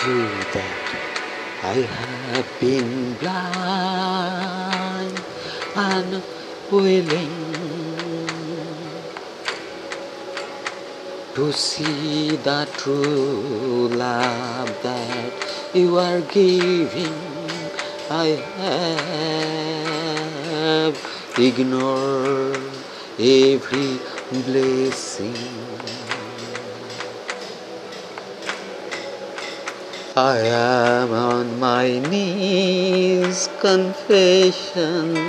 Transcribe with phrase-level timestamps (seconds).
[0.00, 0.86] true that
[1.62, 5.12] I have been blind
[5.76, 6.22] and
[6.72, 7.34] willing
[11.34, 15.32] to see the true love that
[15.74, 17.12] you are giving.
[18.08, 18.40] I
[20.16, 20.96] have
[21.36, 22.56] ignored
[23.18, 24.00] every
[24.32, 26.19] blessing.
[30.20, 35.24] I am on my knees confessioning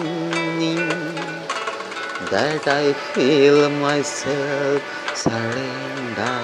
[2.30, 4.82] that I feel myself
[5.16, 6.44] surrender.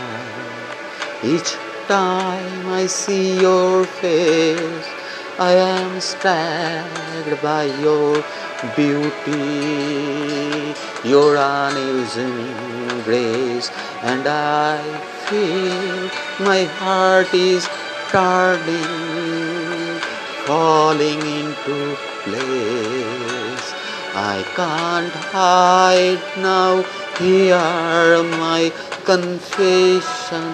[1.22, 1.58] Each
[1.90, 4.88] time I see your face,
[5.38, 8.24] I am struck by your
[8.78, 13.70] beauty, your unassuming grace,
[14.04, 14.80] and I
[15.28, 16.10] feel
[16.48, 17.68] my heart is
[18.12, 20.00] turning,
[20.46, 23.74] falling into place.
[24.16, 26.84] I can't hide now.
[27.20, 28.72] Hear my
[29.06, 30.48] confession.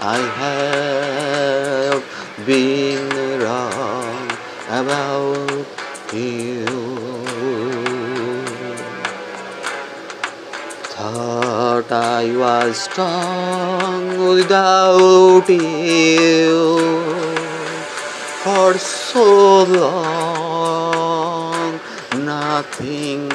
[0.00, 2.04] I have
[2.46, 3.08] been
[3.40, 4.30] wrong
[4.68, 5.66] about
[6.12, 6.93] you.
[11.94, 16.76] I was strong without you
[18.42, 20.90] for so long.
[22.24, 23.30] Nothing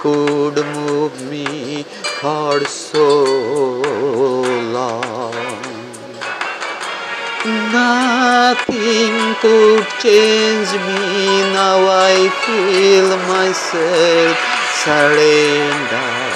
[0.00, 1.84] could move me
[2.20, 3.80] for so
[4.76, 5.32] long.
[7.72, 11.42] Nothing could change me.
[11.56, 14.36] Now I feel myself
[14.84, 16.31] surrender.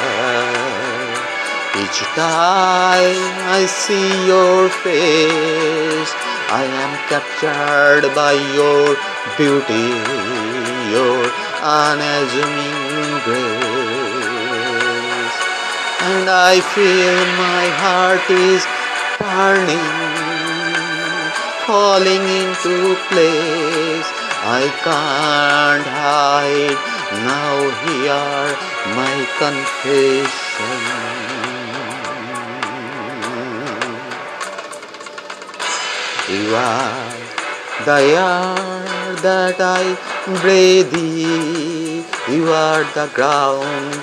[1.87, 6.11] Each time I see your face,
[6.51, 8.99] I am captured by your
[9.39, 9.95] beauty,
[10.91, 11.31] your
[11.63, 14.27] unassuming grace.
[16.11, 18.67] And I feel my heart is
[19.23, 19.87] turning,
[21.71, 24.11] falling into place.
[24.43, 26.79] I can't hide.
[27.23, 27.55] Now
[27.87, 28.59] hear
[28.99, 31.36] my confession.
[36.37, 37.17] You are
[37.87, 39.97] the air that I
[40.43, 40.93] breathe.
[42.29, 43.97] You are the ground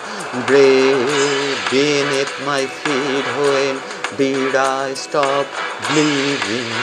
[0.50, 3.26] breathe beneath my feet.
[3.38, 3.78] When
[4.18, 5.46] did I stop
[5.94, 6.74] believing?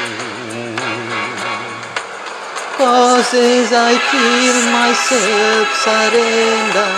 [2.79, 6.95] Cause as I feel myself surrender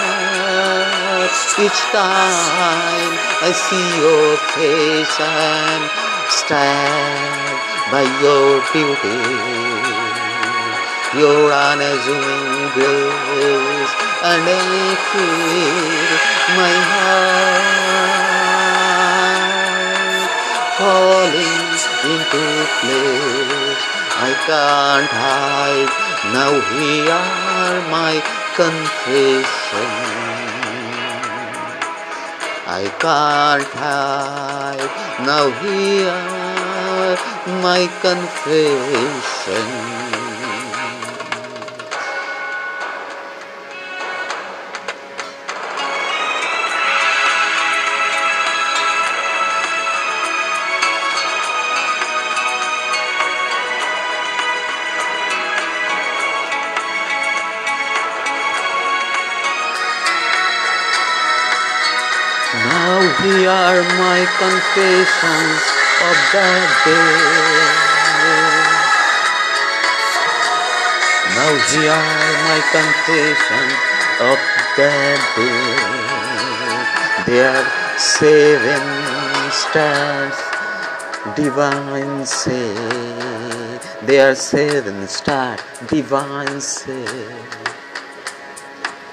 [1.56, 5.82] each time I see your face and
[6.28, 7.41] stand
[7.90, 9.18] by your beauty,
[11.18, 16.12] your unassuming grace, and I feel
[16.56, 17.72] my heart
[20.78, 21.62] falling
[22.12, 22.44] into
[22.80, 23.82] place.
[24.14, 25.90] I can't hide.
[26.32, 27.18] Now hear
[27.90, 28.14] my
[28.54, 29.90] confession.
[32.66, 34.90] I can't hide.
[35.26, 36.41] Now hear
[37.62, 39.12] my confession.
[62.54, 67.16] Now here are my confessions of that day.
[71.36, 73.74] Now here are my confessions
[74.20, 74.38] of
[74.76, 77.46] that day.
[77.46, 78.84] Are seven
[79.50, 80.36] stars,
[81.36, 82.74] divine say.
[84.18, 87.06] Are seven stars, divine say.